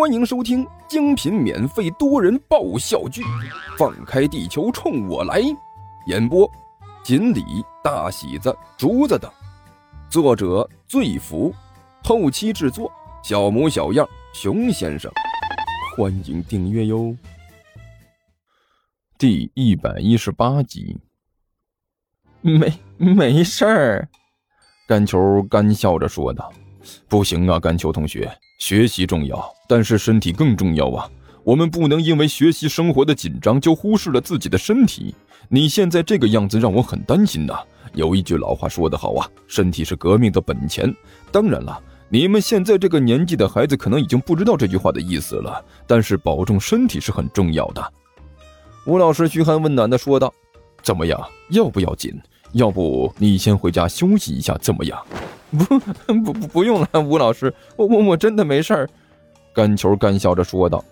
[0.00, 3.20] 欢迎收听精品免费多人爆笑剧
[3.76, 5.42] 《放开地球冲我来》，
[6.06, 6.50] 演播：
[7.04, 7.44] 锦鲤、
[7.84, 9.30] 大喜子、竹子等，
[10.08, 11.54] 作者：醉福，
[12.02, 12.90] 后期制作：
[13.22, 15.12] 小模小样、熊先生。
[15.94, 17.14] 欢迎订阅哟。
[19.18, 20.98] 第一百一十八集，
[22.40, 24.08] 没没事儿，
[24.88, 26.50] 甘球干笑着说道
[27.06, 28.26] ：“不行啊，甘球同学。”
[28.60, 31.10] 学习重要，但是身体更重要啊！
[31.42, 35.14] 我们不能因为学习生活的紧张就忽视了自己的身体。
[35.48, 37.58] 你现在这个样子让我很担心呐。
[37.94, 40.94] 有一句老话说得好啊，身体是革命的本钱。
[41.32, 47.92] 当然了，你们现在这个年纪的孩子可能已经不知道这句话的意思了，但是保重身体是很重要的。
[48.84, 50.32] 吴老师嘘寒问暖地说道
[50.84, 51.18] ：“怎么样？
[51.48, 52.12] 要不要紧？
[52.52, 55.02] 要不你先回家休息一下，怎么样？”
[55.50, 58.88] 不不不不用了，吴老师，我我我真的没事儿。
[59.52, 60.84] 甘球干笑着说道：“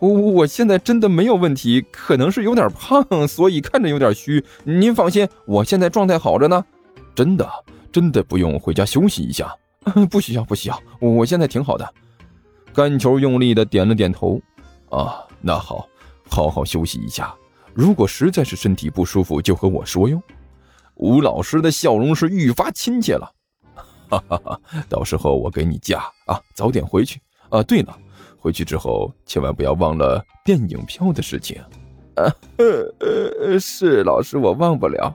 [0.00, 4.42] 我我我现在真的没有问题，可能是有点胖，所以看着有点虚。
[4.64, 6.64] 您放心，我现在状态好着呢。
[7.14, 7.48] 真的
[7.92, 9.54] 真的不用回家休息一下？
[10.10, 11.86] 不需要不需要，我现在挺好的。”
[12.72, 14.40] 甘球用力的点了点头。
[14.90, 15.86] 啊，那好，
[16.30, 17.34] 好好休息一下。
[17.74, 20.20] 如果实在是身体不舒服，就和我说哟。
[20.94, 23.30] 吴老师的笑容是愈发亲切了。
[24.08, 24.60] 哈哈哈！
[24.88, 27.20] 到时候我给你假啊，早点回去
[27.50, 27.62] 啊。
[27.62, 27.96] 对了，
[28.38, 31.62] 回去之后千万不要忘了电影票的事情。
[32.16, 35.14] 呃，是老师，我忘不了。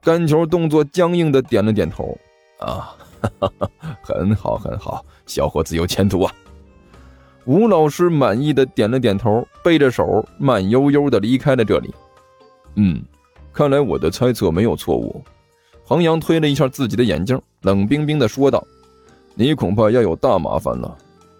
[0.00, 2.16] 甘球动作僵硬的点了点头。
[2.60, 2.94] 啊，
[3.40, 3.70] 哈哈，
[4.02, 6.32] 很好很好，小伙子有前途啊。
[7.46, 11.94] 吴老师满意的点了点头，背着手慢悠悠的离开了这里。
[12.74, 13.02] 嗯，
[13.52, 15.24] 看来我的猜测没有错误。
[15.88, 18.62] 彭阳推了一下自己的眼镜，冷冰冰的说道
[19.34, 20.94] ：“你恐怕要有大麻烦了。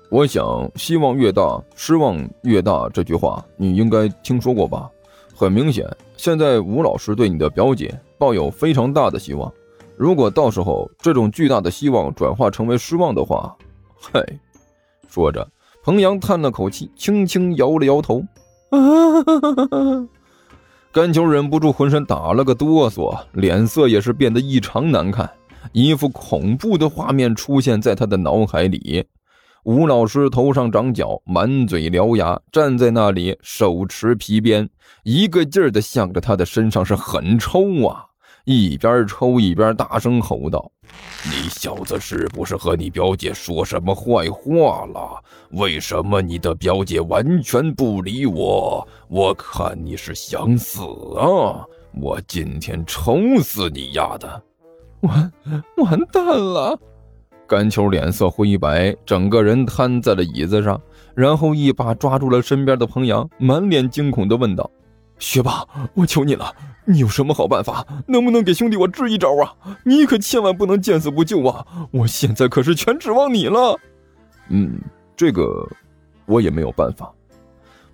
[0.08, 2.88] 我想，希望越大，失望越大。
[2.88, 4.88] 这句话你应该听说过吧？
[5.36, 9.52] 很明显，现在吴老师对你的表姐抱有非常大的希望。
[9.98, 13.54] 如果到时候这种巨大的希望转化成为失望的话，
[14.00, 14.24] 嗨。”
[15.10, 15.46] 说着，
[15.84, 18.24] 彭阳叹了口气，轻轻摇了摇头。
[18.70, 18.78] 啊
[20.98, 25.30] 甘球忍不住浑身打了个哆嗦，脸色也是变得异常难看，
[25.70, 29.04] 一副恐怖的画面出现在他的脑海里。
[29.62, 34.68] 吴老师头上长角，满嘴獠牙，站在那里，手持皮鞭，
[35.04, 38.06] 一个劲儿的向着他的身上是狠抽啊！
[38.50, 40.72] 一边抽一边大声吼道
[41.22, 45.22] ：“你小子是不是和你表姐说什么坏话了？
[45.50, 48.88] 为什么你的表姐完全不理我？
[49.08, 50.80] 我看你是想死
[51.18, 51.60] 啊！
[52.00, 54.42] 我今天抽死你丫的！
[55.02, 55.30] 完
[55.84, 56.80] 完蛋了！”
[57.46, 60.80] 甘秋脸色灰白，整个人瘫在了椅子上，
[61.14, 64.70] 然后一把抓住了身边的彭阳，满脸惊恐地问道
[65.20, 66.50] ：“学霸，我求你了！”
[66.88, 67.86] 你有什么好办法？
[68.06, 69.54] 能不能给兄弟我支一招啊？
[69.84, 71.66] 你可千万不能见死不救啊！
[71.90, 73.78] 我现在可是全指望你了。
[74.48, 74.80] 嗯，
[75.14, 75.68] 这个
[76.24, 77.12] 我也没有办法。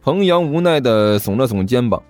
[0.00, 2.00] 彭阳无奈的耸了耸肩膀。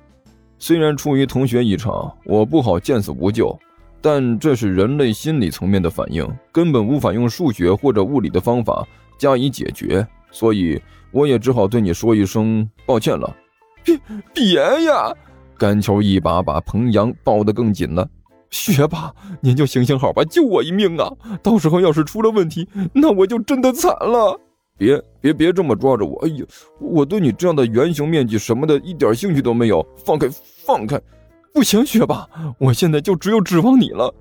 [0.58, 3.58] 虽然出于同学一场，我不好见死不救，
[4.02, 8.86] 但这是人类心理层面的反应，根本无法用数学或者物理的方法
[9.18, 10.80] 加以解决，所以
[11.12, 13.34] 我也只好对你说一声抱歉了。
[13.82, 13.98] 别
[14.34, 15.12] 别呀！
[15.58, 18.08] 甘球一把把彭阳抱得更紧了，
[18.50, 21.12] 学霸，您就行行好吧，救我一命啊！
[21.42, 24.38] 到时候要是出了问题，那我就真的惨了。
[24.76, 26.18] 别别别这么抓着我！
[26.26, 26.44] 哎呀，
[26.80, 29.86] 我对你这样的圆形面积什么的一点兴趣都没有。
[30.04, 30.28] 放开，
[30.66, 31.00] 放开！
[31.52, 32.28] 不行，学霸，
[32.58, 34.12] 我现在就只有指望你了。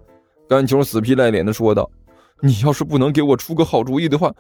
[0.48, 1.90] 甘球死皮赖脸的说道
[2.40, 4.32] ：“你要是不能给我出个好主意的话，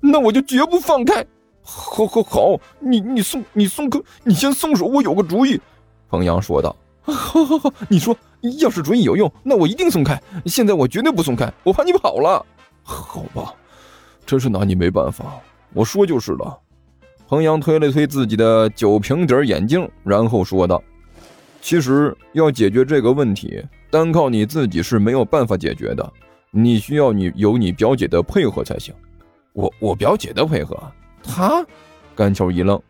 [0.00, 1.26] 那我就绝不放开。”
[1.60, 5.60] 好，好，好，你你松，你松开，你先松手，我有个主意。
[6.08, 8.16] 彭阳说道：“好，好，好，你说，
[8.60, 10.20] 要是主意有用，那我一定松开。
[10.46, 12.44] 现在我绝对不松开，我怕你跑了。
[12.82, 13.54] 好吧，
[14.24, 15.40] 真是拿你没办法。
[15.72, 16.58] 我说就是了。”
[17.28, 20.80] 彭阳推了推自己的酒瓶底眼镜，然后说道
[21.60, 23.60] ：“其实要解决这个问题，
[23.90, 26.12] 单靠你自己是没有办法解决的。
[26.52, 28.94] 你需要你有你表姐的配合才行。
[29.54, 30.80] 我我表姐的配合？
[31.22, 31.66] 她？”
[32.14, 32.80] 甘秋一愣，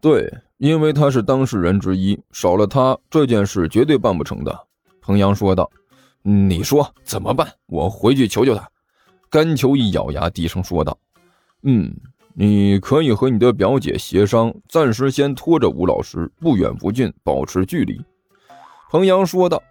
[0.00, 0.28] 对。
[0.58, 4.56] 因为他是当事人之一，少了他，这件事绝对办不成的。”
[5.00, 5.68] 彭阳说道。
[6.20, 7.48] “你说怎么办？
[7.66, 8.68] 我回去求求他。”
[9.30, 10.98] 甘球一咬牙，低声说道
[11.62, 11.94] ：“嗯，
[12.34, 17.98] 你可以和你的表姐协商，暂时先拖着吴老师，不远不近，保持距离。”
[18.90, 19.62] 彭阳说道：“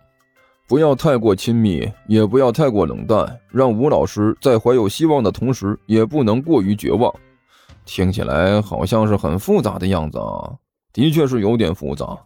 [0.68, 7.14] 不要太过亲密，也不要太过冷淡，让吴老师在怀有希望的同时，也不能过于绝望。”
[7.86, 10.56] 听起来好像是很复杂的样子啊，
[10.98, 12.18] 的确是有点复杂。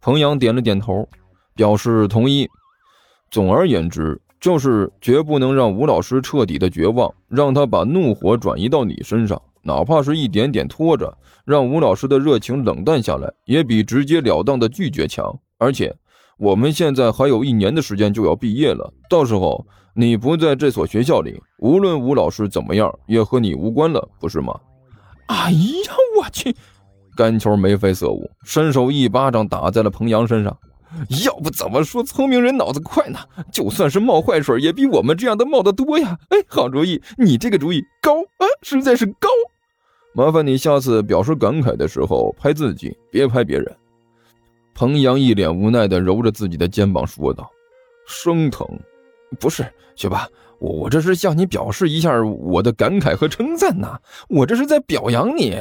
[0.00, 1.08] 彭阳点了点头，
[1.56, 2.48] 表示同意。
[3.32, 11.12] 总而言之，就是绝不能让吴老师彻底的绝望，让他把怒火转移到你身上，哪怕是一点点拖着，
[11.44, 15.36] 让吴老师的热情冷淡下来，也比直截了当的拒绝强。
[15.58, 15.92] 而且，
[16.38, 19.66] 我们现在还有一年的时间就要毕业了，到时候
[19.96, 24.54] 你不在这所学校里，无论吴老师怎么样，也和你无关了，不是吗？
[25.26, 26.54] 哎呀，我去！
[27.16, 30.56] 甘球眉飞色舞，伸手一巴掌打在了彭阳身上。
[31.24, 33.18] 要不怎么说聪明人脑子快呢？
[33.50, 36.18] 就算是冒坏水，也比我们这样的冒的多呀！
[36.28, 39.28] 哎，好主意，你这个主意高啊，实在是高。
[40.14, 43.74] 麻烦你下次表示感慨的时候拍自己，别拍别人。
[44.74, 47.50] 彭阳一脸无奈地揉着自己的肩膀说道
[48.06, 48.66] ：“生疼，
[49.40, 49.64] 不是
[49.96, 50.28] 学霸。”
[50.60, 53.98] 我我这是向你表示一下我的感慨和称赞呐，
[54.28, 55.56] 我这是在表扬你。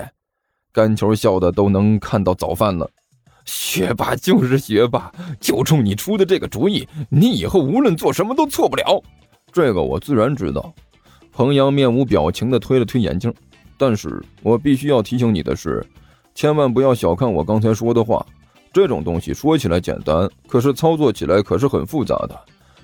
[0.71, 2.89] 甘球笑的都能看到早饭了。
[3.45, 9.01] 学霸就是学霸，就冲你出的这个主意，你以后无论做什么都错不了。
[9.51, 10.73] 这个我自然知道。
[11.33, 13.33] 彭阳面无表情的推了推眼镜，
[13.77, 15.85] 但是我必须要提醒你的是，
[16.35, 18.25] 千万不要小看我刚才说的话。
[18.73, 22.39] 这种东西说起来简单，可是操作起来可是很复杂的，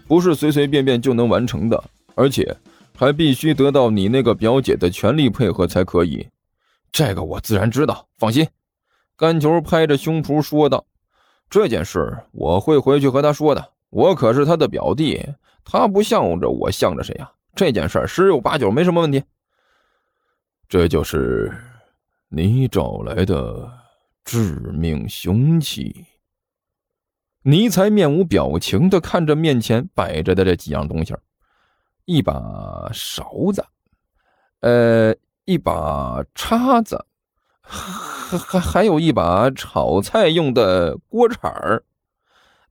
[0.08, 1.82] 不是随随便便就能完成的。
[2.16, 2.56] 而且
[2.98, 6.26] 还必须得到你那个表姐的全力配合才可以，
[6.92, 8.48] 这个我自然知道，放心。
[9.16, 10.86] 甘球拍着胸脯说道
[11.50, 15.28] ：“这件事我会回去和他说的，我可是他的表弟，
[15.64, 17.32] 他不向着我向着谁呀？
[17.56, 19.24] 这件事十有八九没什么问题。
[20.70, 21.52] 这就是
[22.30, 23.72] 你找来的
[24.24, 26.06] 致命凶器。”
[27.44, 31.16] 尼才面无表情的看着面前摆着的这几样东西。
[32.04, 33.66] 一把勺子，
[34.62, 35.14] 呃，
[35.48, 37.06] 一把叉子，
[37.62, 41.86] 还还还有一把炒菜用的锅铲儿。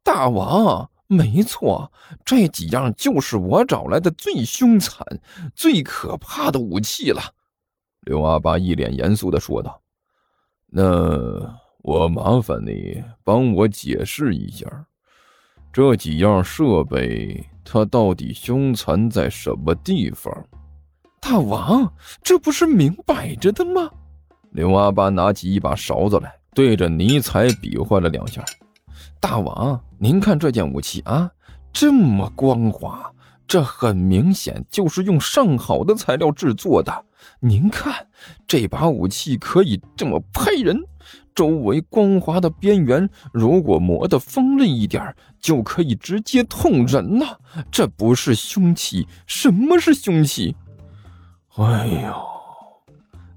[0.02, 1.90] 大王，没错，
[2.22, 5.02] 这几样就是我找来的最凶残、
[5.54, 7.22] 最可怕的武器了。
[8.02, 9.80] 刘阿八一脸严肃的说道
[10.68, 14.66] ：“那我麻烦你帮我解释一下，
[15.72, 20.46] 这几样设备。”它到底凶残在什么地方？
[21.28, 21.92] 大王，
[22.22, 23.90] 这不是明摆着的吗？
[24.52, 28.44] 刘阿八拿起一把勺子来，对着尼采比划了两下。
[29.18, 31.28] 大王，您看这件武器啊，
[31.72, 33.10] 这么光滑，
[33.44, 37.04] 这很明显就是用上好的材料制作的。
[37.40, 38.06] 您看，
[38.46, 40.80] 这把武器可以这么拍人。
[41.34, 47.40] 周围光滑的边缘，如果磨得锋利一点，就可以直接捅人了。
[47.68, 50.54] 这不是凶器，什么是凶器？
[51.56, 52.14] 哎呦！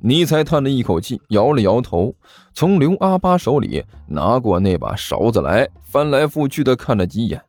[0.02, 2.14] 尼才叹了一口气，摇了摇头，
[2.54, 7.42] 从刘阿八手里拿过那把勺子来，翻来覆去的看了几眼。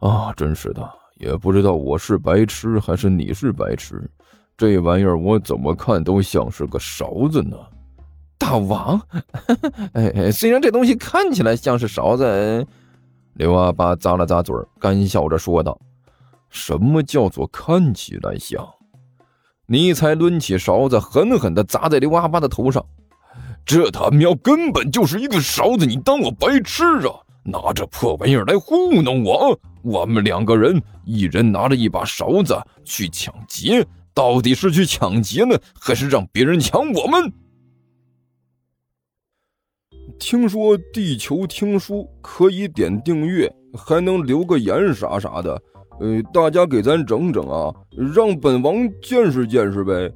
[0.00, 4.10] 啊，真是的，也不知道我是白痴还是你是白痴，
[4.56, 7.56] 这玩意儿我怎么看都像是个勺子呢。
[8.38, 9.00] 大王，
[9.94, 12.66] 哎，虽然这东西看起来像是勺子，
[13.34, 15.78] 刘阿八咂了咂嘴，干笑着说道
[16.50, 18.66] ：“什么叫做看起来像？”
[19.66, 22.84] 尼才抡起勺子，狠狠地砸在刘阿八的头上。
[23.64, 25.86] 这他喵根本就是一个勺子！
[25.86, 27.14] 你当我白痴啊？
[27.44, 29.58] 拿这破玩意儿来糊弄我？
[29.82, 37.32] 我们两个人，一人拿着一把勺子去抢劫，到底是去抢劫呢，还是让别人抢我们？
[40.18, 45.60] 听说地球听书可以点订阅，还能留个言啥啥的，
[46.00, 47.72] 呃，大家给咱整整啊，
[48.14, 50.12] 让本王见识见识呗。